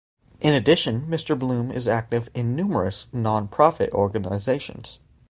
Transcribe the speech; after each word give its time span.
In 0.39 0.51
addition, 0.55 1.01
Mr. 1.05 1.37
Blum 1.37 1.69
is 1.69 1.87
active 1.87 2.27
in 2.33 2.55
numerous 2.55 3.05
non-profit 3.13 3.91
organizations. 3.93 4.97